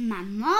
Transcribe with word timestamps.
Mamo, 0.00 0.56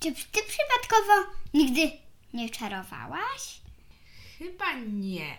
czy 0.00 0.12
ty 0.14 0.40
przypadkowo 0.42 1.30
nigdy 1.54 1.90
nie 2.34 2.50
czarowałaś? 2.50 3.60
Chyba 4.38 4.72
nie. 4.74 5.36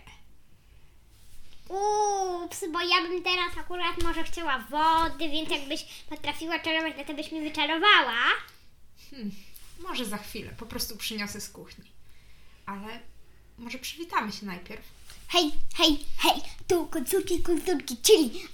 Ups, 1.69 2.63
bo 2.71 2.81
ja 2.81 3.01
bym 3.01 3.23
teraz 3.23 3.57
akurat 3.57 4.03
może 4.03 4.23
chciała 4.23 4.59
wody, 4.59 5.29
więc 5.29 5.49
jakbyś 5.49 5.83
potrafiła 6.09 6.59
czarować, 6.59 6.93
no 6.97 7.05
to 7.05 7.13
byś 7.13 7.31
mi 7.31 7.41
wyczarowała. 7.41 8.17
Hmm, 9.11 9.31
może 9.79 10.05
za 10.05 10.17
chwilę, 10.17 10.51
po 10.57 10.65
prostu 10.65 10.97
przyniosę 10.97 11.41
z 11.41 11.49
kuchni. 11.49 11.91
Ale 12.65 12.99
może 13.57 13.77
przywitamy 13.77 14.31
się 14.31 14.45
najpierw. 14.45 14.85
Hej, 15.27 15.51
hej, 15.77 16.05
hej, 16.17 16.41
tu 16.67 16.87
kulturki, 16.87 17.43
kulturki, 17.43 17.97
czyli 17.97 18.47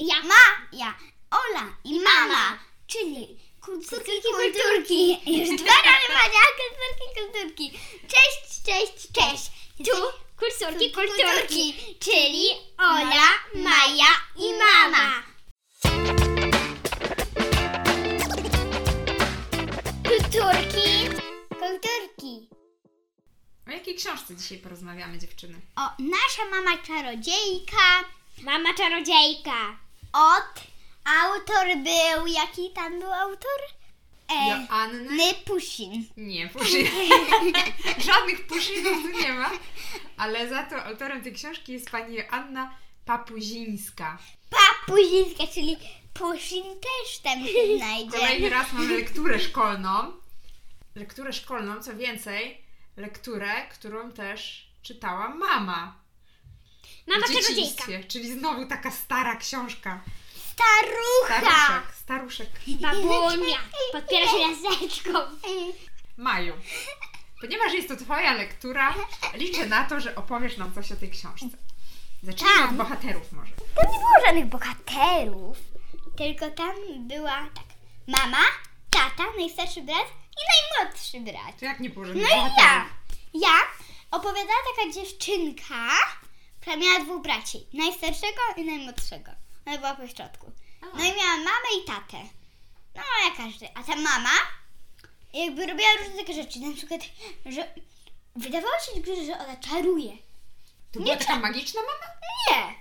Ja. 0.00 0.14
ma, 0.22 0.68
ja, 0.78 0.94
Ola 1.30 1.66
i 1.84 2.00
mama, 2.00 2.58
czyli 2.86 3.38
kulturki, 3.60 4.12
kulturki. 4.22 5.10
Już 5.38 5.58
dwa 5.58 5.74
razy 5.74 6.08
Mania, 6.18 6.44
kulturki, 6.58 7.20
kulturki. 7.20 7.70
Cześć, 8.08 8.62
cześć, 8.66 9.12
cześć. 9.12 9.50
Tu 9.90 10.24
Kulturki, 10.38 10.90
kulturki, 10.92 11.22
kulturki, 11.22 11.74
czyli 12.00 12.44
Ola, 12.78 13.28
Maja 13.54 14.12
i 14.36 14.52
mama. 14.58 15.22
Kulturki, 20.08 21.08
kulturki. 21.48 22.48
O 23.68 23.70
jakiej 23.70 23.94
książce 23.94 24.36
dzisiaj 24.36 24.58
porozmawiamy, 24.58 25.18
dziewczyny? 25.18 25.60
O, 25.76 25.80
nasza 25.98 26.44
mama 26.50 26.78
czarodziejka. 26.78 28.04
Mama 28.42 28.74
czarodziejka. 28.74 29.78
Od 30.12 30.62
autor 31.04 31.66
był, 31.76 32.26
jaki 32.26 32.70
tam 32.74 33.00
był 33.00 33.12
autor? 33.12 33.60
E, 34.28 34.48
Joanny? 34.48 35.16
Ny 35.16 35.34
Pusin. 35.44 36.06
Nie, 36.16 36.48
Puszyn. 36.48 36.86
Żadnych 38.06 38.46
Puszynów 38.46 39.02
tu 39.02 39.20
nie 39.20 39.32
ma. 39.32 39.50
Ale 40.16 40.48
za 40.48 40.62
to 40.62 40.84
autorem 40.84 41.22
tej 41.22 41.32
książki 41.32 41.72
jest 41.72 41.90
pani 41.90 42.20
Anna 42.22 42.76
Papuzińska. 43.04 44.18
Papuzińska, 44.50 45.46
czyli 45.54 45.76
Pusin 46.14 46.62
też 46.62 47.18
tam 47.18 47.46
się 47.46 47.76
znajdzie. 47.76 48.10
Kolejny 48.10 48.50
raz 48.50 48.72
mamy 48.72 48.96
lekturę 48.96 49.40
szkolną. 49.40 50.12
Lekturę 50.94 51.32
szkolną, 51.32 51.82
co 51.82 51.96
więcej, 51.96 52.60
lekturę, 52.96 53.66
którą 53.70 54.12
też 54.12 54.68
czytała 54.82 55.28
mama. 55.28 55.98
Mama 57.06 57.26
w 57.26 57.32
dzieciństwie, 57.32 58.04
czyli 58.04 58.32
znowu 58.32 58.66
taka 58.66 58.90
stara 58.90 59.36
książka. 59.36 60.00
Starucha. 60.54 61.40
Staruszek, 61.40 61.94
staruszek. 61.96 62.48
Babunia. 62.80 63.56
Podpiera 63.92 64.26
się 64.26 64.36
laseczką. 64.38 65.12
Maju. 66.16 66.54
Ponieważ 67.40 67.72
jest 67.72 67.88
to 67.88 67.96
Twoja 67.96 68.32
lektura, 68.32 68.94
liczę 69.34 69.66
na 69.66 69.84
to, 69.84 70.00
że 70.00 70.14
opowiesz 70.14 70.56
nam 70.56 70.74
coś 70.74 70.92
o 70.92 70.96
tej 70.96 71.10
książce. 71.10 71.48
Zacznijmy 72.22 72.54
Tam. 72.58 72.68
od 72.68 72.74
bohaterów 72.76 73.32
może. 73.32 73.52
Tam 73.74 73.92
nie 73.92 73.98
było 73.98 74.26
żadnych 74.26 74.46
bohaterów, 74.46 75.56
tylko 76.16 76.50
tam 76.50 76.72
była 76.98 77.36
tak, 77.54 77.64
mama, 78.06 78.44
tata, 78.90 79.24
najstarszy 79.38 79.82
brat 79.82 80.06
i 80.36 80.40
najmłodszy 80.80 81.20
brat. 81.20 81.58
To 81.58 81.64
jak 81.64 81.80
nie 81.80 81.90
było 81.90 82.04
żadnych 82.04 82.24
No 82.30 82.36
i 82.36 82.38
ja. 82.40 82.44
bohaterów? 82.48 82.92
Ja 83.34 83.54
opowiadała 84.10 84.58
taka 84.76 84.92
dziewczynka, 84.92 85.88
która 86.60 86.76
miała 86.76 87.00
dwóch 87.00 87.22
braci, 87.22 87.66
najstarszego 87.72 88.40
i 88.56 88.64
najmłodszego. 88.64 89.30
Ona 89.66 89.78
była 89.78 89.94
po 89.94 90.08
środku. 90.08 90.52
No 90.82 91.04
i 91.04 91.16
miała 91.16 91.36
mamę 91.36 91.68
i 91.82 91.84
tatę. 91.86 92.28
No 92.94 93.02
jak 93.24 93.36
każdy. 93.36 93.68
A 93.74 93.82
ta 93.82 93.96
mama 93.96 94.30
jakby 95.32 95.66
robiła 95.66 95.88
różne 95.98 96.14
takie 96.18 96.34
rzeczy. 96.34 96.60
Na 96.60 96.74
przykład, 96.76 97.00
że 97.46 97.74
wydawało 98.36 98.74
się 98.74 99.24
że 99.26 99.38
ona 99.38 99.56
czaruje. 99.56 100.12
To 100.92 101.00
była 101.00 101.16
taka 101.16 101.36
magiczna 101.36 101.80
mama? 101.80 102.14
Nie. 102.50 102.74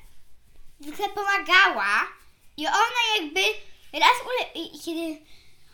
Zwykle 0.80 1.10
pomagała 1.10 2.08
i 2.58 2.68
ona 2.68 3.02
jakby 3.20 3.42
raz 3.94 4.18
ule... 4.26 4.66
i 4.66 4.80
kiedy 4.80 5.22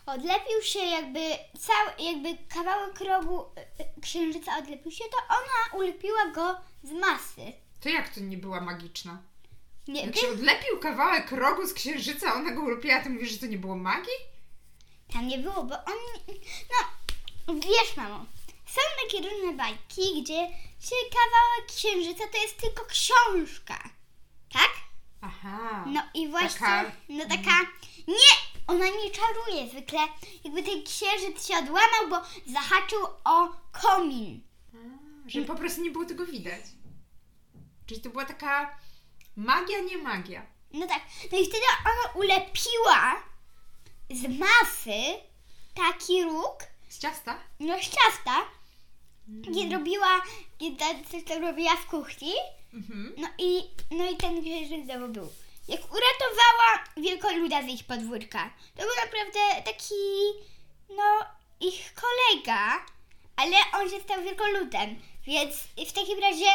odlepił 0.06 0.62
się 0.64 0.80
jakby 0.80 1.20
cały, 1.60 1.92
jakby 2.00 2.38
kawałek 2.50 3.00
rogu 3.00 3.42
y, 3.42 3.62
y, 3.84 4.02
księżyca 4.02 4.58
odlepił 4.58 4.92
się, 4.92 5.04
to 5.12 5.18
ona 5.36 5.80
ulepiła 5.80 6.26
go 6.28 6.58
z 6.84 6.92
masy. 6.92 7.54
To 7.82 7.90
jak 7.90 8.10
to 8.10 8.20
nie 8.20 8.38
była 8.38 8.62
magiczna? 8.62 9.22
Nie 9.90 10.02
Jak 10.06 10.16
wiem, 10.16 10.24
się 10.24 10.30
odlepił 10.30 10.80
kawałek 10.80 11.32
rogu 11.32 11.68
z 11.68 11.74
księżyca, 11.74 12.34
ona 12.36 12.52
go 12.52 12.62
ulepiła, 12.62 13.02
ty 13.04 13.10
mówisz, 13.10 13.32
że 13.32 13.38
to 13.38 13.46
nie 13.46 13.58
było 13.58 13.76
magii? 13.76 14.20
tam 15.14 15.28
nie 15.28 15.38
było, 15.38 15.64
bo 15.64 15.76
on... 15.76 15.94
No, 17.48 17.54
wiesz 17.54 17.98
mamo, 17.98 18.26
są 18.66 18.82
takie 19.04 19.30
różne 19.30 19.54
bajki, 19.54 20.22
gdzie 20.24 20.48
się 20.80 20.96
kawałek 21.12 21.66
księżyca 21.76 22.24
to 22.32 22.38
jest 22.42 22.58
tylko 22.58 22.86
książka. 22.86 23.90
Tak? 24.54 24.70
Aha. 25.22 25.86
No 25.88 26.02
i 26.14 26.28
właśnie, 26.30 26.60
Taka- 26.60 26.92
no 27.10 27.24
taka, 27.24 27.60
nie, 28.08 28.36
ona 28.68 28.86
nie 28.86 29.12
czaruje 29.12 29.70
zwykle, 29.70 30.00
jakby 30.44 30.64
ten 30.64 30.84
księżyc 30.84 31.48
się 31.48 31.54
odłamał, 31.58 32.10
bo 32.10 32.18
zahaczył 32.52 33.00
o 33.26 33.50
komin. 33.82 34.42
A, 34.74 34.78
Że 35.30 35.42
po 35.42 35.56
prostu 35.56 35.82
nie 35.82 35.92
było 35.92 36.06
tego 36.06 36.26
widać. 36.26 36.62
Czyli 37.86 38.02
to 38.02 38.10
była 38.10 38.26
taka 38.26 38.78
magia, 39.36 39.80
nie 39.80 39.98
magia. 39.98 40.46
No 40.74 40.88
tak, 40.88 41.02
no 41.32 41.38
i 41.40 41.46
wtedy 41.46 41.64
ona 41.86 42.14
ulepiła 42.16 43.24
z 44.10 44.40
masy 44.40 45.20
taki 45.76 46.24
róg, 46.24 46.56
Z 46.90 47.00
ciasta? 47.00 47.40
no 47.60 47.78
z 47.78 47.82
ciasta, 47.90 48.42
kiedy 49.46 49.76
robiła, 49.76 50.22
kiedy 50.60 50.86
coś 51.12 51.24
tam 51.24 51.42
robiła 51.42 51.76
w 51.76 51.86
kuchni, 51.86 52.34
Mhm. 52.74 53.14
no 53.18 53.28
i, 53.38 53.62
no 53.92 54.10
i 54.12 54.18
ten 54.18 54.42
księżyc 54.42 54.86
znowu 54.86 55.08
był. 55.14 55.30
Jak 55.68 55.82
uratowała 55.82 56.84
wielkoluda 56.98 57.62
z 57.64 57.66
ich 57.66 57.84
podwórka. 57.84 58.50
To 58.76 58.82
był 58.84 58.92
naprawdę 59.06 59.40
taki, 59.72 59.94
no, 60.90 61.26
ich 61.60 61.94
kolega, 61.94 62.86
ale 63.36 63.56
on 63.74 63.90
się 63.90 64.00
stał 64.02 64.24
wielkoludem, 64.24 65.02
więc 65.26 65.56
w 65.90 65.92
takim 65.94 66.20
razie, 66.20 66.50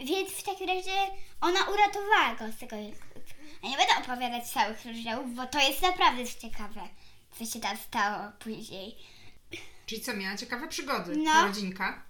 więc 0.00 0.30
w 0.30 0.42
takim 0.42 0.68
razie 0.68 0.92
ona 1.44 1.64
uratowała 1.64 2.34
go 2.34 2.52
z 2.52 2.58
tego 2.58 2.76
wielkoludu. 2.76 3.20
A 3.62 3.66
nie 3.68 3.76
będę 3.76 3.92
opowiadać 3.98 4.50
całych 4.50 4.84
rozdziałów, 4.84 5.34
bo 5.34 5.46
to 5.46 5.58
jest 5.58 5.82
naprawdę 5.82 6.26
ciekawe, 6.26 6.88
co 7.38 7.46
się 7.46 7.60
tam 7.60 7.76
stało 7.76 8.32
później. 8.38 8.96
Czyli 9.86 10.00
co, 10.00 10.14
miała 10.14 10.36
ciekawe 10.36 10.68
przygody. 10.68 11.16
No. 11.16 11.32
ta 11.32 11.46
rodzinka. 11.46 12.02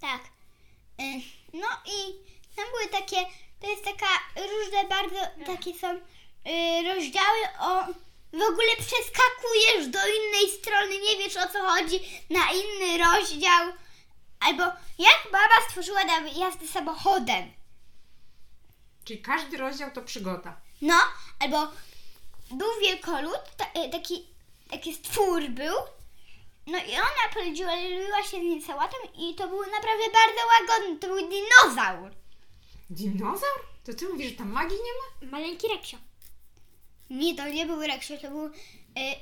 Tak. 0.00 0.20
Y, 1.00 1.20
No 1.52 1.66
i 1.86 2.14
tam 2.56 2.64
były 2.70 2.86
takie, 3.00 3.16
to 3.60 3.70
jest 3.70 3.84
taka 3.84 4.06
różne 4.36 4.88
bardzo 4.88 5.20
takie 5.46 5.78
są 5.78 5.88
y, 5.94 6.94
rozdziały 6.94 7.40
o 7.60 7.84
w 8.32 8.42
ogóle 8.42 8.76
przeskakujesz 8.78 9.88
do 9.88 9.98
innej 9.98 10.58
strony, 10.60 10.98
nie 10.98 11.16
wiesz 11.24 11.36
o 11.36 11.48
co 11.48 11.68
chodzi, 11.68 12.00
na 12.30 12.40
inny 12.52 13.04
rozdział. 13.04 13.72
Albo 14.40 14.62
jak 14.98 15.18
baba 15.32 15.68
stworzyła 15.68 16.04
na 16.04 16.20
jazdę 16.20 16.68
samochodem. 16.68 17.59
Czyli 19.10 19.22
każdy 19.22 19.56
rozdział 19.56 19.90
to 19.90 20.02
przygoda. 20.02 20.60
No, 20.82 20.94
albo 21.38 21.66
był 22.50 22.68
wielkolud, 22.82 23.38
y, 23.86 23.90
taki, 23.90 24.26
taki 24.70 24.94
stwór 24.94 25.48
był. 25.48 25.74
No 26.66 26.78
i 26.78 26.92
ona 26.92 27.34
podzieliła 27.34 28.22
się 28.22 28.28
z 28.28 28.32
nim 28.32 28.62
sałatą 28.62 28.96
i 29.18 29.34
to 29.34 29.48
był 29.48 29.60
naprawdę 29.60 30.04
bardzo 30.12 30.40
łagodny, 30.46 30.98
to 30.98 31.06
był 31.06 31.28
dinozaur. 31.28 32.12
Dinozaur? 32.90 33.60
To 33.84 33.94
ty 33.94 34.08
mówisz, 34.08 34.30
że 34.30 34.36
tam 34.36 34.52
magii 34.52 34.76
nie 34.76 35.26
ma? 35.26 35.32
Maleńki 35.38 35.68
reksio. 35.68 35.98
Nie, 37.10 37.36
to 37.36 37.48
nie 37.48 37.66
był 37.66 37.80
reksio, 37.80 38.18
to 38.22 38.28
był... 38.28 38.46
Y, 38.46 38.50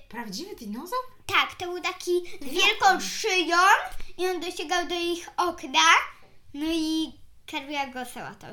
Prawdziwy 0.09 0.57
dinozaur? 0.57 1.05
tak, 1.27 1.55
to 1.55 1.65
był 1.65 1.81
taki 1.81 2.23
z 2.41 2.45
wielką 2.45 3.01
szyją 3.01 3.57
i 4.19 4.27
on 4.27 4.41
dosięgał 4.41 4.87
do 4.87 4.95
ich 4.95 5.29
okna, 5.37 5.89
no 6.55 6.67
i 6.73 7.13
karmiła 7.51 7.87
go 7.87 8.05
sałatą. 8.05 8.47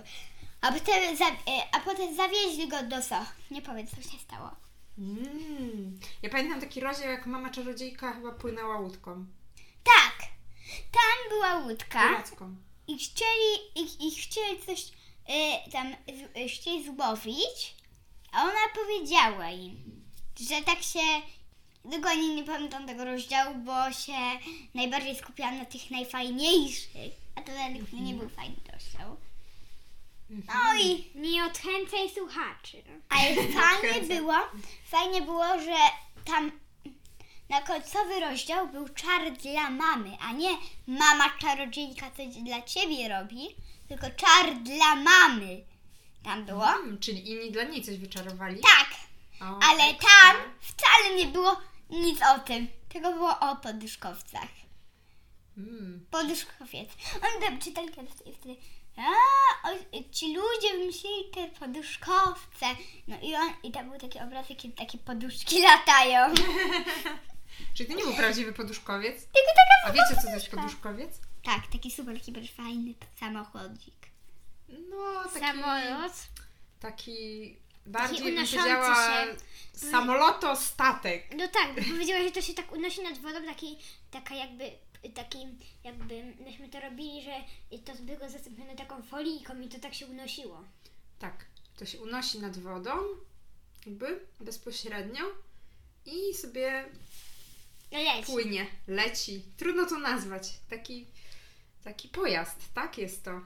A 0.65 0.71
potem, 0.71 1.15
za, 1.17 1.25
y, 1.25 1.61
a 1.71 1.79
potem 1.79 2.15
zawieźli 2.15 2.67
go 2.67 2.83
do 2.83 3.01
Soch. 3.01 3.35
Nie 3.51 3.61
powiem, 3.61 3.87
co 3.87 3.95
się 3.95 4.19
stało. 4.19 4.51
Mm. 4.97 5.99
Ja 6.21 6.29
pamiętam 6.29 6.61
taki 6.61 6.79
rozdział, 6.79 7.09
jak 7.09 7.25
mama 7.25 7.49
czarodziejka 7.49 8.13
chyba 8.13 8.31
płynęła 8.31 8.79
łódką. 8.79 9.25
Tak, 9.83 10.27
tam 10.91 11.29
była 11.29 11.57
łódka. 11.57 12.09
Piracką. 12.09 12.55
i 12.87 12.97
chcieli, 12.97 13.51
i, 13.75 14.07
i 14.07 14.11
chcieli 14.15 14.59
coś 14.65 14.81
y, 14.81 15.71
tam 15.71 15.95
y, 16.37 16.49
chcieli 16.49 16.85
złowić, 16.85 17.75
a 18.31 18.43
ona 18.43 18.65
powiedziała 18.75 19.49
im, 19.51 20.03
że 20.49 20.61
tak 20.61 20.81
się 20.83 20.99
dokładnie 21.85 22.35
nie 22.35 22.43
pamiętam 22.43 22.87
tego 22.87 23.05
rozdziału, 23.05 23.55
bo 23.55 23.91
się 23.91 24.17
najbardziej 24.73 25.15
skupiałam 25.15 25.57
na 25.57 25.65
tych 25.65 25.91
najfajniejszych, 25.91 27.13
a 27.35 27.41
to 27.41 27.51
według 27.51 27.91
mnie 27.91 28.01
nie 28.01 28.13
był 28.13 28.29
fajny 28.29 28.55
rozdział. 28.73 29.17
No 30.29 30.75
i 30.81 31.11
Nie 31.15 31.45
odchęcaj 31.45 32.09
słuchaczy. 32.09 32.83
ale 33.09 33.35
fajnie 33.35 34.01
było, 34.15 34.35
fajnie 34.85 35.21
było, 35.21 35.59
że 35.61 35.75
tam 36.25 36.51
na 37.49 37.61
końcowy 37.61 38.19
rozdział 38.19 38.67
był 38.67 38.89
czar 38.89 39.31
dla 39.33 39.69
mamy, 39.69 40.17
a 40.21 40.31
nie 40.31 40.49
mama 40.87 41.29
czarodziejka 41.39 42.11
coś 42.11 42.27
dla 42.27 42.61
ciebie 42.61 43.09
robi, 43.09 43.47
tylko 43.87 44.07
czar 44.09 44.55
dla 44.63 44.95
mamy. 44.95 45.65
Tam 46.23 46.45
było? 46.45 46.65
Hmm, 46.65 46.99
czyli 46.99 47.29
inni 47.31 47.51
dla 47.51 47.63
niej 47.63 47.83
coś 47.83 47.97
wyczarowali? 47.97 48.61
Tak, 48.61 48.89
O, 49.41 49.59
ale 49.63 49.83
ekstra. 49.83 50.09
tam 50.21 50.35
wcale 50.61 51.15
nie 51.15 51.25
było 51.25 51.61
nic 51.89 52.19
o 52.35 52.39
tym. 52.39 52.67
Tylko 52.89 53.11
było 53.13 53.39
o 53.39 53.55
poduszkowcach. 53.55 54.47
Mm. 55.57 56.05
Poduszkowiec. 56.11 56.89
On 57.15 57.41
tam 57.41 57.59
czytali 57.59 57.89
kiedyś 57.89 58.11
i 58.25 58.33
wtedy 58.33 58.55
a, 58.97 59.69
o, 59.69 59.73
ci 60.11 60.35
ludzie 60.35 60.77
wymyślili 60.77 61.29
te 61.33 61.47
poduszkowce. 61.47 62.65
No 63.07 63.15
i 63.21 63.35
on, 63.35 63.53
i 63.63 63.71
tam 63.71 63.89
był 63.89 63.99
taki 63.99 64.19
obrazek, 64.19 64.57
kiedy 64.57 64.75
takie 64.75 64.97
poduszki 64.97 65.61
latają. 65.69 66.33
Czyli 67.73 67.89
to 67.89 67.97
nie 67.97 68.03
był 68.03 68.13
prawdziwy 68.13 68.53
poduszkowiec? 68.53 69.15
Tylko 69.15 69.51
taka 69.55 69.89
A 69.89 69.91
wiecie, 69.91 70.21
co 70.21 70.27
to 70.27 70.33
jest 70.33 70.49
poduszkowiec? 70.49 71.19
Tak, 71.43 71.67
taki 71.71 71.91
super, 71.91 72.21
hiper 72.21 72.47
fajny 72.49 72.93
samochodzik. 73.19 73.95
No, 74.69 75.23
taki... 75.23 75.39
Samolot. 75.39 76.13
Taki 76.79 77.57
bardziej 77.85 78.23
bym 78.23 78.33
unoszący 78.33 78.57
powiedziała 78.57 79.25
się. 79.25 79.35
samoloto 79.73 80.55
statek. 80.55 81.35
No 81.37 81.47
tak, 81.47 81.75
bo 81.75 81.81
powiedziałaś, 81.93 82.23
że 82.23 82.31
to 82.31 82.41
się 82.41 82.53
tak 82.53 82.71
unosi 82.71 83.03
nad 83.03 83.17
wodą, 83.17 83.45
taki, 83.45 83.77
taka 84.11 84.35
jakby, 84.35 84.71
taki 85.09 85.37
jakby, 85.83 86.23
myśmy 86.45 86.69
to 86.69 86.79
robili, 86.79 87.21
że 87.23 87.31
to 87.85 87.93
było 87.95 88.29
zastąpione 88.29 88.75
taką 88.75 89.01
folijką 89.01 89.61
i 89.61 89.69
to 89.69 89.79
tak 89.79 89.93
się 89.93 90.05
unosiło. 90.05 90.63
Tak, 91.19 91.45
to 91.77 91.85
się 91.85 92.01
unosi 92.01 92.39
nad 92.39 92.57
wodą, 92.57 92.91
jakby 93.85 94.19
bezpośrednio 94.39 95.23
i 96.05 96.33
sobie 96.33 96.85
Leci. 97.91 98.31
płynie, 98.31 98.67
leci. 98.87 99.41
Trudno 99.57 99.85
to 99.85 99.99
nazwać. 99.99 100.53
Taki, 100.69 101.05
taki 101.83 102.07
pojazd, 102.07 102.73
tak 102.73 102.97
jest 102.97 103.23
to. 103.23 103.41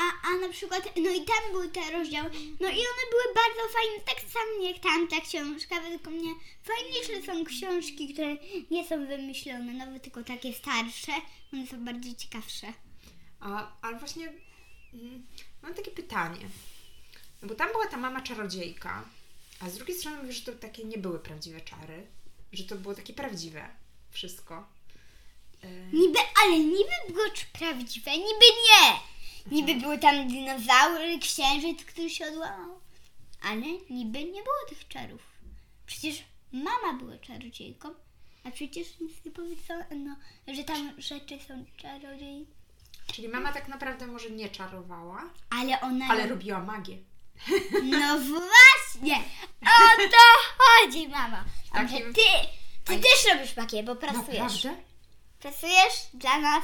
A, 0.00 0.28
a 0.28 0.38
na 0.38 0.48
przykład, 0.48 0.96
no 0.96 1.10
i 1.10 1.24
tam 1.24 1.52
był 1.52 1.70
ten 1.70 1.92
rozdział, 1.92 2.24
no 2.60 2.68
i 2.68 2.80
one 2.92 3.04
były 3.10 3.34
bardzo 3.34 3.72
fajne, 3.72 4.04
tak 4.06 4.20
samo 4.30 4.68
jak 4.68 4.78
tamta 4.78 5.20
książka, 5.20 5.80
tylko 5.80 6.10
mnie 6.10 6.34
fajniejsze 6.62 7.22
są 7.26 7.44
książki, 7.44 8.14
które 8.14 8.36
nie 8.70 8.88
są 8.88 9.06
wymyślone, 9.06 9.72
nowe, 9.72 10.00
tylko 10.00 10.24
takie 10.24 10.52
starsze, 10.52 11.12
one 11.52 11.66
są 11.66 11.84
bardziej 11.84 12.16
ciekawsze. 12.16 12.72
A, 13.40 13.72
ale 13.82 13.98
właśnie 13.98 14.32
mm, 14.94 15.26
mam 15.62 15.74
takie 15.74 15.90
pytanie. 15.90 16.48
No 17.42 17.48
bo 17.48 17.54
tam 17.54 17.68
była 17.72 17.86
ta 17.86 17.96
mama 17.96 18.20
czarodziejka, 18.20 19.04
a 19.60 19.70
z 19.70 19.74
drugiej 19.74 19.98
strony 19.98 20.16
mówisz, 20.22 20.36
że 20.36 20.52
to 20.52 20.58
takie 20.58 20.84
nie 20.84 20.98
były 20.98 21.18
prawdziwe 21.18 21.60
czary, 21.60 22.06
że 22.52 22.64
to 22.64 22.76
było 22.76 22.94
takie 22.94 23.12
prawdziwe 23.14 23.68
wszystko. 24.10 24.66
E, 25.62 25.68
Niby, 25.92 26.18
ale 26.44 26.58
niby 26.58 26.90
było 27.08 27.24
prawdziwe, 27.52 28.10
niby 28.10 28.46
nie. 28.68 29.17
Niby 29.50 29.74
były 29.74 29.98
tam 29.98 30.28
dinozaury, 30.28 31.18
księżyc, 31.18 31.84
który 31.84 32.10
się 32.10 32.26
odłamał. 32.26 32.80
Ale 33.42 33.62
niby 33.90 34.24
nie 34.24 34.42
było 34.42 34.56
tych 34.68 34.88
czarów. 34.88 35.22
Przecież 35.86 36.22
mama 36.52 36.92
była 36.98 37.18
czarodziejką, 37.18 37.88
a 38.44 38.50
przecież 38.50 39.00
nic 39.00 39.24
nie 39.24 39.30
powiedziano, 39.30 40.16
że 40.48 40.64
tam 40.64 40.92
rzeczy 40.98 41.38
są 41.48 41.64
czarodziej. 41.76 42.46
Czyli 43.14 43.28
mama 43.28 43.52
tak 43.52 43.68
naprawdę 43.68 44.06
może 44.06 44.30
nie 44.30 44.48
czarowała, 44.48 45.30
Ale 45.50 45.80
ona... 45.80 46.06
ale 46.08 46.26
robiła 46.26 46.60
magię. 46.60 46.98
No 47.82 48.18
właśnie! 48.20 49.16
O 49.62 49.96
to 50.10 50.18
chodzi, 50.58 51.08
mama. 51.08 51.44
Takim- 51.72 52.14
ty, 52.14 52.20
ty 52.84 52.94
też 53.00 53.34
robisz 53.34 53.56
magię, 53.56 53.82
bo 53.82 53.96
pracujesz. 53.96 54.38
Naprawdę? 54.64 54.82
Pracujesz 55.40 55.94
dla 56.14 56.38
nas, 56.38 56.62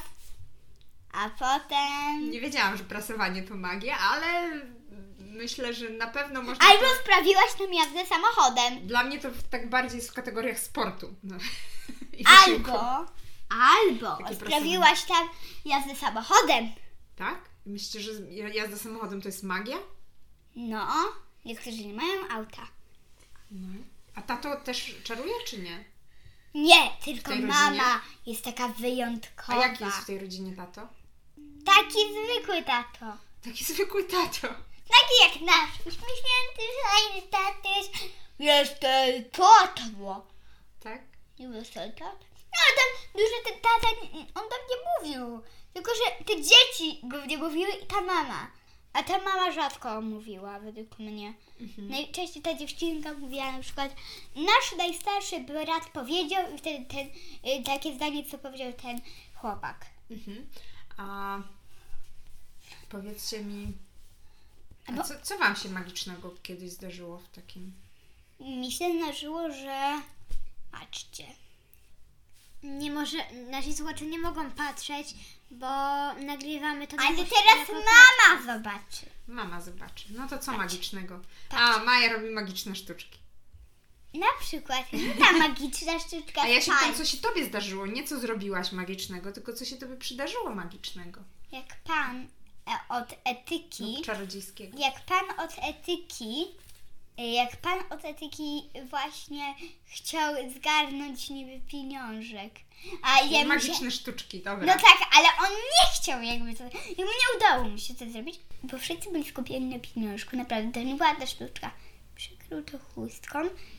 a 1.15 1.31
potem... 1.31 2.31
Nie 2.31 2.41
wiedziałam, 2.41 2.77
że 2.77 2.85
prasowanie 2.85 3.43
to 3.43 3.55
magia, 3.55 3.99
ale 3.99 4.51
myślę, 5.19 5.75
że 5.75 5.91
na 5.91 6.07
pewno 6.07 6.43
można... 6.43 6.67
Albo 6.67 6.83
to... 6.85 6.95
sprawiłaś 7.03 7.61
nam 7.61 7.75
jazdę 7.75 8.07
samochodem. 8.07 8.87
Dla 8.87 9.05
mnie 9.05 9.19
to 9.19 9.29
tak 9.51 9.71
bardziej 9.71 9.97
jest 9.97 10.11
w 10.11 10.15
kategoriach 10.15 10.59
sportu. 10.59 11.15
No. 11.23 11.37
Albo, 12.47 13.07
albo 13.49 14.17
Takie 14.17 14.35
sprawiłaś 14.35 15.03
tam 15.03 15.29
jazdę 15.65 15.97
samochodem. 15.97 16.73
Tak? 17.17 17.39
Myślicie, 17.67 18.01
że 18.01 18.13
jazda 18.55 18.77
samochodem 18.77 19.23
to 19.23 19.29
jest 19.29 19.43
magia? 19.43 19.77
No, 20.57 20.89
niektórzy 21.45 21.85
nie 21.85 21.95
mają 21.95 22.29
auta. 22.31 22.67
No. 23.51 23.69
A 24.15 24.23
tato 24.23 24.57
też 24.57 24.97
czaruje, 25.05 25.33
czy 25.47 25.59
nie? 25.59 25.85
Nie, 26.55 26.91
tylko 27.05 27.37
mama 27.37 27.69
rodzinie? 27.71 27.85
jest 28.27 28.45
taka 28.45 28.65
A 28.65 28.69
wyjątkowa. 28.69 29.67
jaki 29.67 29.85
jest 29.85 29.97
w 29.97 30.07
tej 30.07 30.19
rodzinie 30.19 30.57
tato? 30.57 30.89
Taki 31.65 31.99
zwykły 32.13 32.63
tato. 32.63 33.19
Taki 33.45 33.65
zwykły 33.65 34.05
tato. 34.05 34.49
Taki 34.89 35.15
jak 35.23 35.41
nasz 35.41 35.71
uśmiechnięty, 35.81 36.63
fajny 36.85 37.23
tatuś. 37.31 38.11
Jestem 38.39 39.25
tatło. 39.25 40.27
Tak? 40.81 41.03
Nie 41.39 41.49
był 41.49 41.63
to 41.63 41.75
tata? 41.75 42.05
No 42.53 42.59
ale 42.61 42.77
tam 42.77 42.91
dużo 43.15 43.37
ten 43.45 43.61
tata, 43.61 43.95
on 44.35 44.49
tam 44.49 44.59
nie 44.71 45.09
mówił. 45.11 45.43
Tylko, 45.75 45.93
że 45.95 46.25
te 46.25 46.43
dzieci 46.43 47.01
go 47.03 47.27
nie 47.27 47.39
mówiły 47.39 47.73
i 47.83 47.87
ta 47.87 48.01
mama. 48.01 48.51
A 48.93 49.03
ta 49.03 49.19
mama 49.19 49.53
rzadko 49.53 50.01
mówiła 50.01 50.61
według 50.61 50.99
mnie. 50.99 51.35
Mhm. 51.61 51.89
Najczęściej 51.89 52.43
ta 52.43 52.55
dziewczynka 52.55 53.15
mówiła 53.15 53.53
na 53.53 53.63
przykład 53.63 53.95
nasz 54.37 54.77
najstarszy 54.79 55.41
brat 55.41 55.89
powiedział 55.93 56.55
i 56.55 56.59
wtedy 56.59 56.87
ten, 56.87 57.07
y, 57.53 57.63
takie 57.65 57.95
zdanie, 57.95 58.25
co 58.25 58.39
powiedział 58.39 58.73
ten 58.73 59.01
chłopak. 59.35 59.87
Mhm. 60.11 60.47
A 60.97 61.39
powiedzcie 62.89 63.45
mi, 63.45 63.73
a 64.87 64.93
Bo- 64.93 65.03
co, 65.03 65.15
co 65.23 65.39
Wam 65.39 65.57
się 65.57 65.69
magicznego 65.69 66.35
kiedyś 66.43 66.71
zdarzyło 66.73 67.19
w 67.19 67.29
takim... 67.29 67.73
Mi 68.41 68.73
się 68.73 68.85
zdarzyło, 68.99 69.53
że 69.53 70.01
patrzcie. 70.73 71.27
Nie 72.63 72.91
może, 72.91 73.19
nasi 73.51 73.75
słuchacze 73.75 74.05
nie 74.07 74.19
mogą 74.19 74.51
patrzeć, 74.51 75.15
bo 75.51 75.67
nagrywamy 76.15 76.87
to 76.87 76.97
Ale 77.01 77.17
teraz 77.17 77.69
mama 77.69 78.55
zobaczy. 78.55 79.07
Mama 79.29 79.61
zobaczy. 79.61 80.05
No 80.11 80.29
to 80.29 80.39
co 80.39 80.53
magicznego? 80.53 81.21
Patrz. 81.49 81.63
A, 81.63 81.85
Maja 81.85 82.13
robi 82.13 82.31
magiczne 82.31 82.77
sztuczki. 82.77 83.19
Na 84.15 84.27
przykład 84.41 84.85
ta 85.19 85.33
magiczna 85.33 85.99
sztuczka 86.01 86.43
A 86.43 86.49
ja 86.49 86.61
się 86.61 86.73
pytam, 86.73 86.95
co 86.95 87.05
się 87.05 87.17
Tobie 87.17 87.45
zdarzyło? 87.45 87.87
Nie 87.87 88.05
co 88.05 88.21
zrobiłaś 88.21 88.73
magicznego, 88.73 89.33
tylko 89.33 89.53
co 89.53 89.65
się 89.65 89.77
Tobie 89.77 89.97
przydarzyło 89.97 90.55
magicznego. 90.55 91.21
Jak 91.53 91.77
pan 91.85 92.27
e, 92.69 92.79
od 92.89 93.15
etyki, 93.25 93.95
Lub 93.97 94.07
czarodziejskiego. 94.07 94.79
jak 94.79 95.05
pan 95.05 95.41
od 95.47 95.51
etyki, 95.63 96.47
e, 97.19 97.33
jak 97.33 97.57
pan 97.57 97.79
od 97.91 98.05
etyki 98.05 98.63
właśnie 98.91 99.55
chciał 99.85 100.35
zgarnąć 100.57 101.31
niby 101.31 101.61
pieniążek. 101.71 102.55
A 103.03 103.21
ja 103.21 103.25
mu 103.25 103.31
się, 103.39 103.45
Magiczne 103.45 103.91
sztuczki, 103.91 104.41
dobra. 104.41 104.67
No 104.67 104.73
tak, 104.73 105.09
ale 105.17 105.29
on 105.49 105.53
nie 105.55 106.03
chciał 106.03 106.23
jakby 106.23 106.55
to, 106.55 106.65
jakby 106.65 107.03
nie 107.03 107.37
udało 107.37 107.65
mu 107.65 107.79
się 107.79 107.95
to 107.95 108.11
zrobić, 108.11 108.41
bo 108.63 108.79
wszyscy 108.79 109.11
byli 109.13 109.25
skupieni 109.25 109.67
na 109.77 109.79
pieniążku, 109.79 110.37
naprawdę, 110.37 110.73
to 110.73 110.87
nie 110.87 110.95
była 110.95 111.15
ta 111.15 111.27
sztuczka. 111.27 111.71
Przykrył 112.55 112.81
to 112.81 112.87
chustką, 112.95 113.39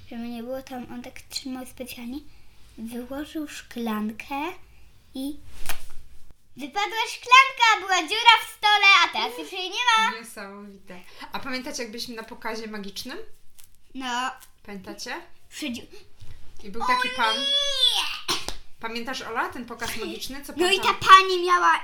żeby 0.10 0.22
nie 0.28 0.44
było 0.44 0.62
tam, 0.62 0.94
on 0.94 1.02
tak 1.02 1.22
trzymał 1.22 1.66
specjalnie, 1.66 2.20
wyłożył 2.78 3.48
szklankę 3.48 4.36
i 5.14 5.38
wypadła 6.58 6.98
szklanka, 7.10 7.80
była 7.80 7.98
dziura 8.10 8.36
w 8.46 8.58
stole, 8.58 8.88
a 9.06 9.08
teraz 9.08 9.40
już 9.40 9.52
jej 9.52 9.70
nie 9.70 9.76
ma. 9.98 10.20
Niesamowite. 10.20 11.00
A 11.32 11.40
pamiętacie, 11.40 11.82
jak 11.84 11.92
byliśmy 11.92 12.16
na 12.16 12.24
pokazie 12.24 12.68
magicznym? 12.68 13.18
No, 13.94 14.32
Pamiętacie? 14.66 15.22
przydziu... 15.50 15.82
I 16.64 16.70
był 16.70 16.82
taki 16.88 17.10
pan. 17.18 17.36
Nie! 17.36 18.36
Pamiętasz, 18.80 19.22
Ola, 19.22 19.50
ten 19.50 19.66
pokaz 19.66 19.98
magiczny? 19.98 20.42
Co 20.46 20.54
No 20.58 20.66
pan 20.66 20.74
i 20.74 20.78
ta 20.78 20.84
tam... 20.84 20.96
pani 20.96 21.44
miała 21.46 21.84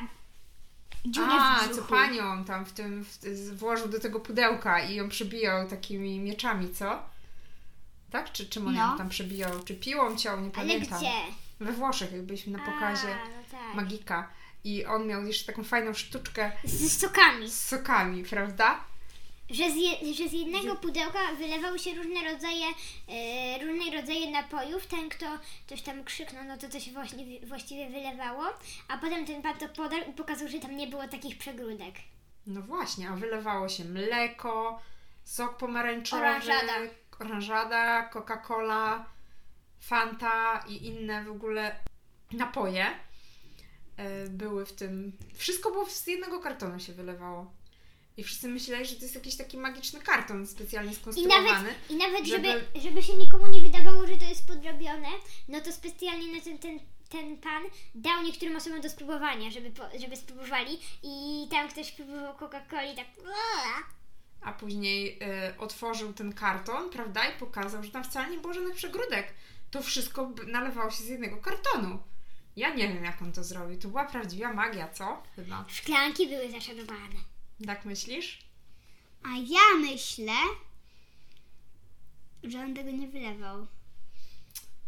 dziurę 1.05 1.27
A, 1.31 1.59
w 1.59 1.75
co 1.75 1.81
panią 1.81 2.43
tam 2.45 2.65
w 2.65 2.71
tym 2.71 3.05
w, 3.05 3.19
włożył 3.57 3.87
do 3.87 3.99
tego 3.99 4.19
pudełka 4.19 4.79
i 4.79 4.95
ją 4.95 5.09
przebijał 5.09 5.67
takimi 5.67 6.19
mieczami, 6.19 6.73
co? 6.73 7.03
Tak? 8.11 8.31
Czy 8.31 8.45
czym 8.45 8.67
on 8.67 8.73
No. 8.73 8.91
ją 8.91 8.97
tam 8.97 9.09
przebijał? 9.09 9.63
Czy 9.63 9.75
piłą 9.75 10.15
ciął? 10.17 10.37
Nie 10.37 10.43
Ale 10.43 10.51
pamiętam. 10.51 10.99
gdzie? 10.99 11.11
We 11.59 11.71
Włoszech, 11.71 12.11
jak 12.11 12.21
byliśmy 12.21 12.57
na 12.57 12.65
pokazie 12.65 13.07
A, 13.13 13.27
no 13.27 13.43
tak. 13.51 13.75
magika. 13.75 14.29
I 14.63 14.85
on 14.85 15.07
miał 15.07 15.23
jeszcze 15.25 15.45
taką 15.45 15.63
fajną 15.63 15.93
sztuczkę 15.93 16.51
Z 16.63 16.97
sokami. 17.01 17.49
z 17.49 17.61
sokami, 17.67 18.23
prawda? 18.23 18.79
Że 19.51 19.71
z, 19.71 19.75
je, 19.75 20.13
że 20.13 20.29
z 20.29 20.33
jednego 20.33 20.75
pudełka 20.75 21.19
wylewały 21.37 21.79
się 21.79 21.93
różne 21.95 22.33
rodzaje, 22.33 22.65
e, 23.09 23.65
różne 23.65 24.01
rodzaje 24.01 24.31
napojów. 24.31 24.87
Ten, 24.87 25.09
kto 25.09 25.25
coś 25.67 25.81
tam 25.81 26.03
krzyknął, 26.03 26.43
no 26.43 26.57
to 26.57 26.69
to 26.69 26.79
się 26.79 26.91
właśnie, 26.91 27.25
właściwie 27.47 27.89
wylewało. 27.89 28.43
A 28.87 28.97
potem 28.97 29.25
ten 29.25 29.41
pan 29.41 29.57
to 29.57 29.69
podał 29.69 29.99
i 30.09 30.13
pokazał, 30.13 30.47
że 30.47 30.59
tam 30.59 30.77
nie 30.77 30.87
było 30.87 31.07
takich 31.07 31.37
przegródek. 31.37 31.95
No 32.47 32.61
właśnie, 32.61 33.09
a 33.09 33.15
wylewało 33.15 33.69
się 33.69 33.85
mleko, 33.85 34.81
sok 35.23 35.57
pomarańczowy, 35.57 36.21
Oranżada. 36.21 36.73
oranżada, 37.19 38.09
Coca-Cola. 38.13 39.03
Fanta 39.79 40.63
i 40.67 40.87
inne 40.87 41.23
w 41.23 41.31
ogóle 41.31 41.75
napoje 42.31 42.85
e, 43.97 44.27
były 44.29 44.65
w 44.65 44.73
tym. 44.73 45.17
Wszystko 45.35 45.71
było 45.71 45.85
z 45.85 46.07
jednego 46.07 46.39
kartonu 46.39 46.79
się 46.79 46.93
wylewało. 46.93 47.51
I 48.17 48.23
wszyscy 48.23 48.47
myśleli, 48.47 48.85
że 48.85 48.95
to 48.95 49.01
jest 49.01 49.15
jakiś 49.15 49.35
taki 49.37 49.57
magiczny 49.57 50.01
karton 50.01 50.47
specjalnie 50.47 50.91
I 50.91 50.95
skonstruowany. 50.95 51.51
nawet, 51.51 51.75
i 51.91 51.95
nawet 51.95 52.25
żeby... 52.25 52.47
żeby- 52.51 52.81
Żeby, 52.81 53.03
się 53.03 53.13
nikomu 53.13 53.47
nie 53.47 53.61
wydawało, 53.61 54.07
że 54.07 54.17
to 54.17 54.25
jest 54.25 54.47
podrobione, 54.47 55.07
no 55.47 55.61
to 55.61 55.71
specjalnie 55.71 56.35
na 56.35 56.41
ten, 56.41 56.57
ten, 56.59 56.79
ten 57.09 57.37
pan 57.37 57.63
dał 57.95 58.23
niektórym 58.23 58.55
osobom 58.55 58.81
do 58.81 58.89
spróbowania, 58.89 59.51
żeby, 59.51 59.71
po, 59.71 59.83
żeby 59.99 60.15
spróbowali 60.15 60.79
i 61.03 61.47
tam 61.51 61.69
ktoś 61.69 61.91
próbował 61.91 62.33
Coca-Coli 62.33 62.95
tak 62.95 63.05
A 64.41 64.51
później 64.53 65.19
e, 65.21 65.53
otworzył 65.57 66.13
ten 66.13 66.33
karton, 66.33 66.89
prawda? 66.89 67.29
I 67.29 67.39
pokazał, 67.39 67.83
że 67.83 67.91
tam 67.91 68.03
wcale 68.03 68.29
nie 68.29 68.37
było 68.37 68.53
żadnych 68.53 68.75
przegródek. 68.75 69.33
To 69.71 69.81
wszystko 69.81 70.31
nalewało 70.47 70.91
się 70.91 71.03
z 71.03 71.07
jednego 71.07 71.37
kartonu. 71.37 71.99
Ja 72.55 72.73
nie 72.75 72.87
wiem, 72.87 73.03
jak 73.03 73.21
on 73.21 73.31
to 73.31 73.43
zrobił. 73.43 73.79
To 73.79 73.87
była 73.87 74.05
prawdziwa 74.05 74.53
magia, 74.53 74.87
co? 74.87 75.23
Chyba. 75.35 75.65
szklanki 75.67 76.27
były 76.27 76.51
zaczarowane. 76.51 77.15
Tak 77.65 77.85
myślisz? 77.85 78.39
A 79.23 79.29
ja 79.37 79.79
myślę, 79.79 80.33
że 82.43 82.59
on 82.59 82.75
tego 82.75 82.91
nie 82.91 83.07
wylewał. 83.07 83.67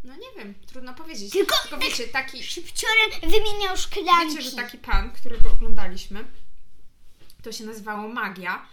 No 0.04 0.16
nie 0.16 0.28
wiem, 0.38 0.54
trudno 0.68 0.94
powiedzieć. 0.94 1.32
Tylko 1.34 1.56
Tylko 1.62 1.78
wiecie, 1.78 2.08
taki, 2.08 2.44
Szybciorem 2.44 3.12
wymieniał 3.22 3.78
szklanki. 3.78 4.28
wiecie, 4.36 4.42
że 4.50 4.56
taki 4.56 4.78
pan, 4.78 5.12
którego 5.12 5.52
oglądaliśmy, 5.52 6.26
to 7.42 7.52
się 7.52 7.64
nazywało 7.66 8.08
magia, 8.08 8.68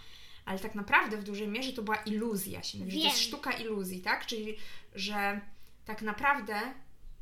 ale 0.45 0.59
tak 0.59 0.75
naprawdę 0.75 1.17
w 1.17 1.23
dużej 1.23 1.47
mierze 1.47 1.73
to 1.73 1.81
była 1.81 1.97
iluzja. 1.97 2.63
Się 2.63 2.77
mówi, 2.77 2.91
że 2.91 2.97
to 2.97 3.03
jest 3.03 3.19
sztuka 3.19 3.51
iluzji, 3.51 4.01
tak? 4.01 4.25
Czyli, 4.25 4.57
że 4.95 5.41
tak 5.85 6.01
naprawdę 6.01 6.73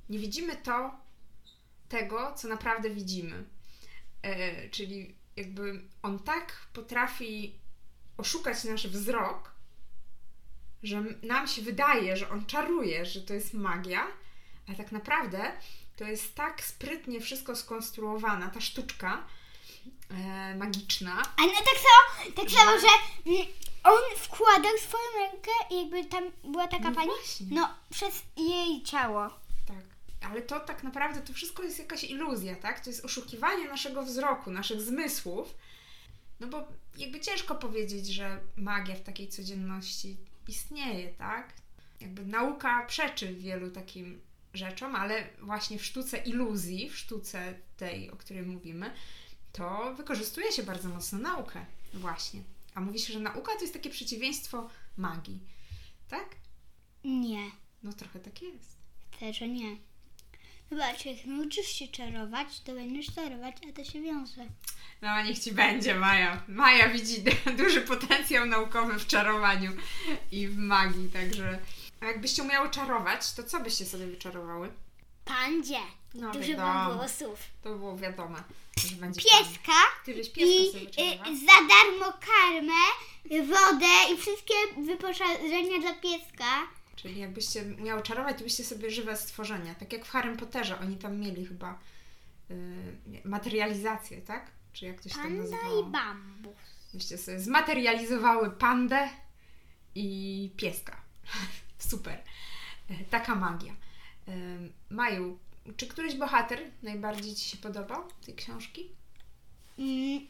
nie 0.10 0.20
widzimy 0.20 0.56
to, 0.56 0.92
tego, 1.90 2.34
co 2.34 2.48
naprawdę 2.48 2.90
widzimy. 2.90 3.44
E, 4.22 4.70
czyli 4.70 5.16
jakby 5.40 5.82
on 6.04 6.20
tak 6.20 6.54
potrafi 6.74 7.56
oszukać 8.18 8.64
nasz 8.64 8.88
wzrok, 8.88 9.52
że 10.84 11.04
nam 11.24 11.48
się 11.48 11.62
wydaje, 11.62 12.18
że 12.18 12.30
on 12.30 12.46
czaruje, 12.46 13.06
że 13.06 13.22
to 13.22 13.34
jest 13.34 13.54
magia, 13.54 14.08
ale 14.68 14.78
tak 14.78 14.92
naprawdę 14.92 15.52
to 15.96 16.04
jest 16.04 16.36
tak 16.36 16.64
sprytnie 16.64 17.22
wszystko 17.22 17.56
skonstruowana, 17.56 18.50
ta 18.50 18.62
sztuczka 18.62 19.24
e, 20.10 20.56
magiczna. 20.56 21.22
A 21.38 21.42
no 21.42 21.54
tak 21.54 21.80
samo, 21.88 22.32
tak 22.36 22.50
samo, 22.52 22.72
że 22.80 22.88
mm, 23.26 23.48
on 23.84 24.18
wkładał 24.18 24.78
swoją 24.78 25.04
rękę 25.20 25.52
i 25.72 25.78
jakby 25.80 26.06
tam 26.06 26.24
była 26.44 26.68
taka 26.68 26.90
No 26.90 26.96
pani, 26.96 27.08
właśnie. 27.08 27.46
no 27.50 27.70
przez 27.90 28.22
jej 28.38 28.84
ciało. 28.84 29.30
Ale 30.30 30.42
to 30.42 30.60
tak 30.60 30.84
naprawdę 30.84 31.22
to 31.22 31.34
wszystko 31.34 31.64
jest 31.64 31.80
jakaś 31.80 32.04
iluzja, 32.04 32.56
tak? 32.56 32.80
To 32.80 32.90
jest 32.90 33.06
oszukiwanie 33.06 33.68
naszego 33.68 34.04
wzroku, 34.04 34.52
naszych 34.52 34.82
zmysłów. 34.82 35.56
No 36.40 36.48
bo 36.48 36.68
jakby 36.98 37.20
ciężko 37.20 37.56
powiedzieć, 37.56 38.08
że 38.08 38.40
magia 38.56 38.96
w 38.96 39.02
takiej 39.02 39.28
codzienności 39.28 40.18
istnieje, 40.48 41.10
tak? 41.10 41.54
Jakby 42.02 42.26
nauka 42.26 42.86
przeczy 42.86 43.36
wielu 43.36 43.72
takim 43.72 44.22
rzeczom, 44.54 44.96
ale 44.96 45.30
właśnie 45.42 45.80
w 45.80 45.86
sztuce 45.86 46.18
iluzji, 46.18 46.90
w 46.90 46.98
sztuce 46.98 47.54
tej, 47.78 48.12
o 48.12 48.16
której 48.16 48.44
mówimy, 48.44 48.94
to 49.52 49.94
wykorzystuje 49.96 50.52
się 50.52 50.64
bardzo 50.64 50.90
mocno 50.90 51.20
naukę. 51.20 51.66
Właśnie. 51.94 52.42
A 52.76 52.82
mówi 52.82 53.00
się, 53.00 53.14
że 53.14 53.20
nauka 53.20 53.54
to 53.56 53.62
jest 53.62 53.74
takie 53.74 53.90
przeciwieństwo 53.90 54.70
magii. 54.98 55.40
Tak? 56.10 56.36
Nie, 57.04 57.52
No 57.84 57.94
trochę 57.94 58.20
tak 58.20 58.42
jest. 58.42 58.78
chcę, 59.12 59.34
że 59.34 59.48
Zobacz, 60.72 61.06
jak 61.06 61.26
nauczysz 61.26 61.68
się 61.68 61.88
czarować, 61.88 62.60
to 62.60 62.74
będziesz 62.74 63.16
czarować, 63.16 63.56
a 63.70 63.74
to 63.74 63.84
się 63.92 64.02
wiąże. 64.02 64.46
No, 65.02 65.24
niech 65.24 65.40
ci 65.40 65.52
będzie, 65.52 65.96
Maja. 65.96 66.42
Maja 66.48 66.90
widzi 66.90 67.24
duży 67.58 67.82
potencjał 67.82 68.46
naukowy 68.46 69.00
w 69.00 69.08
czarowaniu 69.08 69.72
i 70.32 70.48
w 70.48 70.58
magii, 70.58 71.10
także. 71.10 71.60
A 72.02 72.06
jakbyście 72.06 72.44
umiały 72.44 72.70
czarować, 72.70 73.34
to 73.34 73.44
co 73.44 73.60
byście 73.60 73.86
sobie 73.86 74.08
wyczarowały? 74.08 74.72
Pandzie. 75.26 75.80
No, 76.14 76.32
Dużo 76.32 76.48
wiadomo. 76.50 76.74
mam 76.74 76.98
włosów. 76.98 77.40
To 77.64 77.76
było 77.76 77.98
wiadome, 77.98 78.44
że 78.90 78.96
będzie. 78.96 79.22
Pieska 79.22 79.74
Ty 80.06 80.14
byś 80.16 80.28
i 80.28 80.32
pieska 80.32 80.72
sobie 80.72 80.82
y, 80.84 80.86
wyczarowała? 80.86 81.36
za 81.36 81.68
darmo 81.68 82.14
karmę, 82.20 83.46
wodę 83.48 84.14
i 84.14 84.18
wszystkie 84.18 84.54
wyposażenia 84.86 85.80
dla 85.82 85.94
pieska. 85.94 86.68
Czyli 87.02 87.20
jakbyście 87.20 87.66
miały 87.66 88.02
czarować, 88.02 88.38
to 88.38 88.44
byście 88.44 88.64
sobie 88.64 88.92
żywe 88.92 89.18
stworzenia. 89.18 89.76
Tak 89.76 89.94
jak 89.94 90.06
w 90.06 90.10
Harrym 90.10 90.38
Potterze, 90.38 90.80
oni 90.80 90.98
tam 90.98 91.18
mieli 91.18 91.46
chyba 91.46 91.80
y, 92.52 92.56
materializację, 93.26 94.22
tak? 94.22 94.52
Czy 94.74 94.86
jak 94.86 95.02
to 95.02 95.10
się 95.10 95.16
tam 95.16 95.24
Panda 95.24 95.42
nazywało? 95.44 95.88
i 95.88 95.92
bambus. 95.92 96.56
Byście 96.94 97.18
sobie 97.18 97.40
zmaterializowały 97.40 98.52
pandę 98.52 99.10
i 99.96 100.52
pieska. 100.58 101.02
Super. 101.90 102.24
Taka 103.10 103.36
magia. 103.36 103.76
Em, 104.28 104.74
Maju, 104.90 105.40
czy 105.78 105.88
któryś 105.88 106.16
bohater 106.16 106.60
najbardziej 106.84 107.36
Ci 107.36 107.50
się 107.50 107.58
podobał 107.58 108.04
tej 108.26 108.36
książki? 108.36 108.90
Mm, 109.80 110.28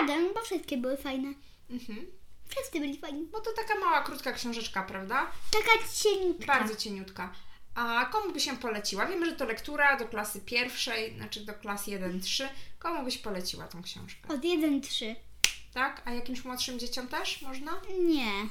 żaden, 0.00 0.34
bo 0.34 0.42
wszystkie 0.42 0.76
były 0.76 0.96
fajne. 0.96 1.34
Mhm. 1.70 2.06
Wszyscy 2.50 2.80
byli 2.80 2.98
fajni. 2.98 3.28
No 3.32 3.40
to 3.40 3.50
taka 3.52 3.74
mała, 3.80 4.02
krótka 4.02 4.32
książeczka, 4.32 4.82
prawda? 4.82 5.32
Taka 5.52 5.88
cieniutka. 5.94 6.46
Bardzo 6.46 6.76
cieniutka. 6.76 7.32
A 7.74 8.06
komu 8.12 8.32
by 8.32 8.40
się 8.40 8.56
poleciła? 8.56 9.06
Wiemy, 9.06 9.26
że 9.26 9.32
to 9.32 9.44
lektura 9.44 9.96
do 9.96 10.08
klasy 10.08 10.40
pierwszej, 10.40 11.16
znaczy 11.16 11.40
do 11.40 11.54
klas 11.54 11.86
1-3. 11.86 12.48
Komu 12.78 13.04
byś 13.04 13.18
poleciła 13.18 13.68
tą 13.68 13.82
książkę? 13.82 14.28
Od 14.28 14.40
1-3. 14.40 15.14
Tak? 15.74 16.02
A 16.04 16.10
jakimś 16.10 16.44
młodszym 16.44 16.78
dzieciom 16.78 17.08
też 17.08 17.42
można? 17.42 17.80
Nie. 18.00 18.42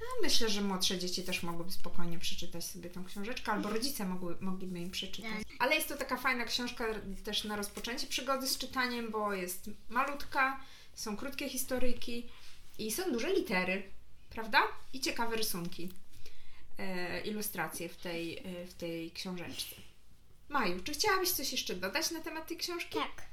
No, 0.00 0.22
myślę, 0.22 0.48
że 0.48 0.60
młodsze 0.60 0.98
dzieci 0.98 1.22
też 1.22 1.42
mogłyby 1.42 1.72
spokojnie 1.72 2.18
przeczytać 2.18 2.64
sobie 2.64 2.90
tą 2.90 3.04
książeczkę, 3.04 3.52
albo 3.52 3.70
rodzice 3.70 4.04
mogły, 4.04 4.36
mogliby 4.40 4.78
im 4.78 4.90
przeczytać. 4.90 5.42
Ale 5.58 5.74
jest 5.74 5.88
to 5.88 5.96
taka 5.96 6.16
fajna 6.16 6.44
książka 6.44 6.84
też 7.24 7.44
na 7.44 7.56
rozpoczęcie 7.56 8.06
przygody 8.06 8.46
z 8.46 8.58
czytaniem, 8.58 9.10
bo 9.10 9.32
jest 9.32 9.70
malutka, 9.88 10.60
są 10.94 11.16
krótkie 11.16 11.48
historyjki 11.48 12.28
i 12.78 12.92
są 12.92 13.12
duże 13.12 13.32
litery, 13.32 13.82
prawda? 14.30 14.62
I 14.92 15.00
ciekawe 15.00 15.36
rysunki, 15.36 15.88
e, 16.78 17.20
ilustracje 17.20 17.88
w 17.88 17.96
tej, 17.96 18.38
e, 18.38 18.66
w 18.66 18.74
tej 18.74 19.10
książeczce. 19.10 19.76
Maju, 20.48 20.80
czy 20.82 20.92
chciałabyś 20.92 21.30
coś 21.30 21.52
jeszcze 21.52 21.74
dodać 21.74 22.10
na 22.10 22.20
temat 22.20 22.48
tej 22.48 22.56
książki? 22.56 22.94
Tak. 22.94 23.26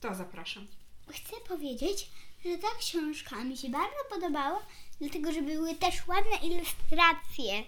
To 0.00 0.14
zapraszam. 0.14 0.66
Chcę 1.10 1.36
powiedzieć, 1.48 2.10
że 2.44 2.58
ta 2.58 2.68
książka 2.78 3.44
mi 3.44 3.56
się 3.56 3.68
bardzo 3.68 4.04
podobała, 4.10 4.66
dlatego 5.00 5.32
że 5.32 5.42
były 5.42 5.74
też 5.74 6.06
ładne 6.06 6.36
ilustracje. 6.36 7.64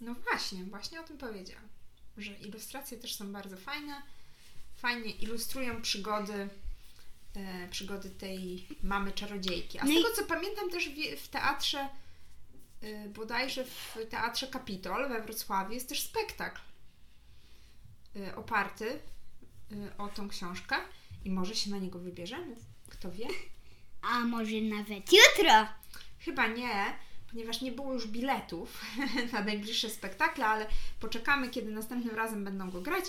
No 0.00 0.14
właśnie, 0.14 0.64
właśnie 0.64 1.00
o 1.00 1.04
tym 1.04 1.18
powiedziałam, 1.18 1.68
że 2.16 2.32
ilustracje 2.32 2.98
też 2.98 3.14
są 3.14 3.32
bardzo 3.32 3.56
fajne, 3.56 4.02
fajnie 4.76 5.10
ilustrują 5.10 5.82
przygody, 5.82 6.48
e, 7.36 7.68
przygody 7.68 8.10
tej 8.10 8.66
mamy 8.82 9.12
czarodziejki. 9.12 9.78
A 9.78 9.82
z 9.82 9.88
No 9.88 9.92
i- 9.92 9.96
tego 10.02 10.14
co 10.14 10.24
pamiętam 10.24 10.70
też 10.70 10.88
w, 10.88 11.20
w 11.24 11.28
teatrze, 11.28 11.88
e, 12.82 13.08
bodajże 13.08 13.64
w 13.64 13.96
teatrze 14.10 14.46
Kapitol 14.46 15.08
we 15.08 15.22
Wrocławiu 15.22 15.72
jest 15.72 15.88
też 15.88 16.00
spektakl 16.02 16.60
e, 18.16 18.36
oparty 18.36 18.90
e, 19.72 19.98
o 19.98 20.08
tą 20.08 20.28
książkę 20.28 20.76
i 21.24 21.30
może 21.30 21.54
się 21.54 21.70
na 21.70 21.78
niego 21.78 21.98
wybierzemy, 21.98 22.56
kto 22.90 23.12
wie. 23.12 23.26
A 24.02 24.20
może 24.20 24.60
nawet 24.60 25.12
jutro. 25.12 25.66
Chyba 26.18 26.46
nie, 26.46 26.96
ponieważ 27.30 27.60
nie 27.60 27.72
było 27.72 27.92
już 27.92 28.06
biletów 28.06 28.84
na 29.32 29.42
najbliższe 29.44 29.90
spektakle, 29.90 30.46
ale 30.46 30.66
poczekamy, 31.00 31.48
kiedy 31.50 31.70
następnym 31.72 32.14
razem 32.16 32.44
będą 32.44 32.70
go 32.70 32.80
grać 32.80 33.04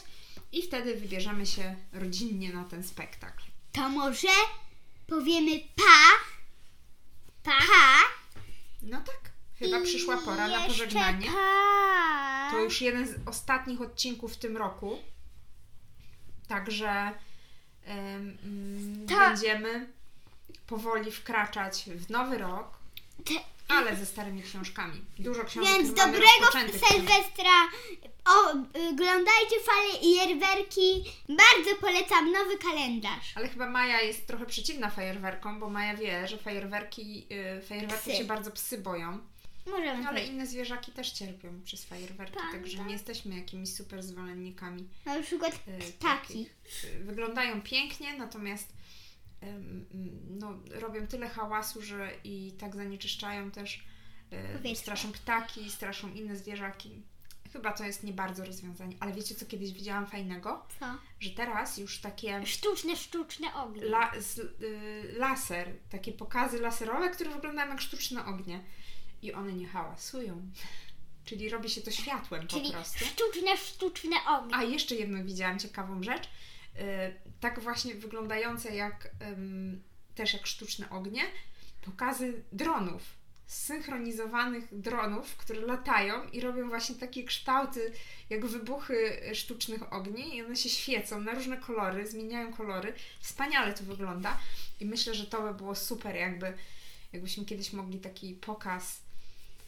i 0.51 0.61
wtedy 0.61 0.95
wybierzemy 0.95 1.45
się 1.45 1.75
rodzinnie 1.93 2.53
na 2.53 2.63
ten 2.63 2.83
spektakl. 2.83 3.43
To 3.77 3.89
może 3.89 4.27
powiemy 5.07 5.59
pa, 5.75 5.83
Pa. 7.43 7.51
pa. 7.51 7.99
No 8.81 9.01
tak, 9.01 9.31
chyba 9.59 9.79
i 9.79 9.83
przyszła 9.83 10.17
pora 10.17 10.47
na 10.47 10.59
pożegnanie. 10.67 11.27
Pa. 11.27 12.47
To 12.51 12.57
już 12.59 12.81
jeden 12.81 13.07
z 13.07 13.27
ostatnich 13.27 13.81
odcinków 13.81 14.33
w 14.33 14.37
tym 14.37 14.57
roku. 14.57 14.97
Także 16.47 17.11
mm, 17.85 19.07
To- 19.09 19.17
będziemy 19.17 19.93
powoli 20.67 21.11
wkraczać 21.11 21.83
w 21.95 22.09
nowy 22.09 22.37
rok, 22.37 22.76
ale 23.67 23.95
ze 23.95 24.05
starymi 24.05 24.43
książkami. 24.43 25.01
Dużo 25.19 25.43
książek 25.43 25.73
Więc 25.73 25.97
mamy 25.97 26.11
dobrego. 26.13 26.51
Sylwestra. 26.87 27.51
O, 28.25 28.51
y, 28.53 28.89
oglądajcie 28.89 29.55
fale 29.65 29.99
i 30.03 30.11
jerwerki. 30.15 31.03
Bardzo 31.29 31.75
polecam 31.81 32.31
nowy 32.31 32.57
kalendarz. 32.57 33.31
Ale 33.35 33.47
chyba 33.49 33.69
Maja 33.69 34.01
jest 34.01 34.27
trochę 34.27 34.45
przeciwna 34.45 34.89
fajerwerkom, 34.89 35.59
bo 35.59 35.69
Maja 35.69 35.95
wie, 35.97 36.27
że 36.27 36.37
fajerwerki, 36.37 37.27
yy, 37.29 37.61
fajerwerków 37.61 38.07
Psy. 38.07 38.17
się 38.17 38.23
bardzo 38.23 38.51
psy 38.51 38.77
boją. 38.77 39.19
Możemy. 39.65 40.03
No, 40.03 40.09
ale 40.09 40.25
inne 40.25 40.47
zwierzaki 40.47 40.91
też 40.91 41.11
cierpią 41.11 41.61
przez 41.65 41.85
fajerwerki, 41.85 42.37
Panda. 42.37 42.51
także 42.51 42.83
nie 42.83 42.93
jesteśmy 42.93 43.35
jakimiś 43.35 43.73
super 43.75 44.03
zwolennikami 44.03 44.87
Na 45.05 45.21
przykład 45.21 45.51
e, 45.67 45.77
ptaki. 45.77 45.97
takich. 45.99 46.55
E, 46.95 46.99
Wyglądają 46.99 47.61
pięknie, 47.61 48.17
natomiast 48.17 48.73
no, 50.29 50.53
robią 50.69 51.07
tyle 51.07 51.29
hałasu, 51.29 51.81
że 51.81 52.11
i 52.23 52.51
tak 52.59 52.75
zanieczyszczają 52.75 53.51
też, 53.51 53.83
e, 54.31 54.53
Powietrze. 54.57 54.81
straszą 54.81 55.11
ptaki, 55.11 55.71
straszą 55.71 56.13
inne 56.13 56.35
zwierzaki. 56.35 57.01
Chyba 57.53 57.73
to 57.73 57.83
jest 57.83 58.03
nie 58.03 58.13
bardzo 58.13 58.45
rozwiązanie, 58.45 58.95
ale 58.99 59.13
wiecie 59.13 59.35
co 59.35 59.45
kiedyś 59.45 59.71
widziałam 59.71 60.07
fajnego? 60.07 60.65
Co? 60.79 60.85
Że 61.19 61.29
teraz 61.29 61.77
już 61.77 61.99
takie 62.01 62.45
Sztuczne, 62.45 62.95
sztuczne 62.95 63.53
ognie. 63.55 63.81
la, 63.85 64.11
z, 64.19 64.37
y, 64.39 65.13
laser, 65.17 65.73
takie 65.89 66.11
pokazy 66.11 66.59
laserowe, 66.59 67.09
które 67.09 67.29
wyglądają 67.31 67.69
jak 67.69 67.81
sztuczne 67.81 68.25
ognie 68.25 68.63
i 69.21 69.33
one 69.33 69.53
nie 69.53 69.67
hałasują. 69.67 70.41
Czyli 71.25 71.49
robi 71.49 71.69
się 71.69 71.81
to 71.81 71.91
światłem 71.91 72.47
Czyli 72.47 72.65
po 72.67 72.71
prostu. 72.73 73.05
sztuczne, 73.05 73.57
sztuczne 73.57 74.15
ognie. 74.29 74.55
A 74.55 74.63
jeszcze 74.63 74.95
jedną 74.95 75.25
widziałam 75.25 75.59
ciekawą 75.59 76.03
rzecz. 76.03 76.23
Y, 76.25 77.26
tak 77.39 77.59
właśnie 77.59 77.95
wyglądające 77.95 78.75
jak 78.75 79.09
też 80.15 80.33
jak 80.33 80.47
sztuczne 80.47 80.89
ognie. 80.89 81.21
Pokazy 81.81 82.43
dronów. 82.51 83.17
Zsynchronizowanych 83.47 84.79
dronów, 84.79 85.37
które 85.37 85.59
latają 85.61 86.29
i 86.29 86.41
robią 86.41 86.69
właśnie 86.69 86.95
takie 86.95 87.23
kształty, 87.23 87.93
jak 88.29 88.45
wybuchy 88.45 89.21
sztucznych 89.33 89.93
ogni, 89.93 90.35
i 90.35 90.43
one 90.43 90.55
się 90.55 90.69
świecą 90.69 91.21
na 91.21 91.31
różne 91.31 91.57
kolory, 91.57 92.07
zmieniają 92.07 92.53
kolory. 92.53 92.93
Wspaniale 93.19 93.73
to 93.73 93.83
wygląda 93.83 94.37
i 94.79 94.85
myślę, 94.85 95.15
że 95.15 95.27
to 95.27 95.41
by 95.41 95.53
było 95.53 95.75
super, 95.75 96.15
jakby, 96.15 96.53
jakbyśmy 97.13 97.45
kiedyś 97.45 97.73
mogli 97.73 97.99
taki 97.99 98.33
pokaz 98.33 99.01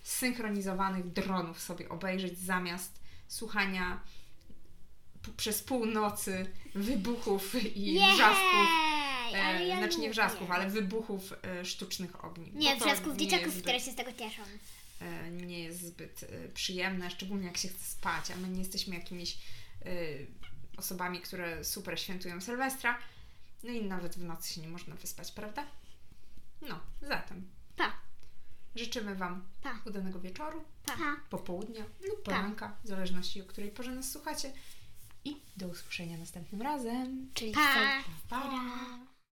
zsynchronizowanych 0.03 1.07
dronów 1.07 1.59
sobie 1.59 1.89
obejrzeć 1.89 2.39
zamiast 2.39 2.99
słuchania 3.27 4.01
przez 5.37 5.63
północy 5.63 6.49
wybuchów 6.75 7.55
i 7.75 7.93
Jej, 7.93 8.13
wrzasków. 8.13 8.67
E, 9.33 9.65
ja 9.67 9.77
znaczy 9.77 9.99
nie 9.99 10.09
wrzasków, 10.09 10.51
ale 10.51 10.69
wybuchów 10.69 11.33
e, 11.43 11.65
sztucznych 11.65 12.25
ogni. 12.25 12.51
Nie, 12.53 12.75
wrzasków 12.75 13.13
nie 13.13 13.19
dzieciaków, 13.19 13.45
jest 13.47 13.61
które 13.61 13.79
zbyt, 13.79 13.85
się 13.85 13.91
z 13.91 13.95
tego 13.95 14.13
cieszą. 14.13 14.41
e, 15.01 15.31
nie 15.31 15.59
jest 15.59 15.81
zbyt 15.81 16.23
e, 16.23 16.49
przyjemne, 16.49 17.11
szczególnie 17.11 17.47
jak 17.47 17.57
się 17.57 17.67
chce 17.67 17.85
spać, 17.85 18.31
a 18.31 18.35
my 18.35 18.49
nie 18.49 18.59
jesteśmy 18.59 18.95
jakimiś 18.95 19.37
e, 19.85 19.89
osobami, 20.77 21.21
które 21.21 21.63
super 21.65 21.99
świętują 21.99 22.41
Sylwestra. 22.41 22.99
No 23.63 23.69
i 23.71 23.83
nawet 23.83 24.15
w 24.15 24.23
nocy 24.23 24.53
się 24.53 24.61
nie 24.61 24.67
można 24.67 24.95
wyspać, 24.95 25.31
prawda? 25.31 25.65
No, 26.69 26.79
zatem 27.01 27.49
Pa, 27.77 27.93
życzymy 28.75 29.15
Wam 29.15 29.43
pa, 29.63 29.81
udanego 29.85 30.19
wieczoru, 30.19 30.63
pa. 30.85 30.95
popołudnia 31.29 31.83
lub 32.09 32.23
poranka, 32.23 32.75
w 32.83 32.87
zależności 32.87 33.41
o 33.41 33.45
której 33.45 33.71
porze 33.71 33.91
nas 33.91 34.11
słuchacie. 34.11 34.51
I 35.29 35.35
do 35.57 35.67
usłyszenia 35.67 36.17
następnym 36.17 36.61
razem. 36.61 37.29
Czyli 37.33 37.51
Pa. 37.51 38.03
Pa! 38.29 39.08